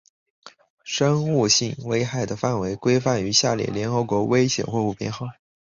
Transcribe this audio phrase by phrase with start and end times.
[0.83, 5.27] 生物性危害的物质规范于下列的联合国危险货物编号